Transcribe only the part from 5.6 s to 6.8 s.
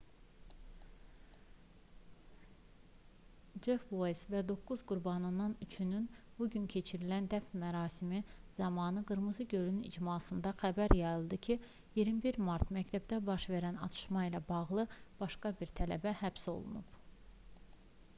üçünün bugün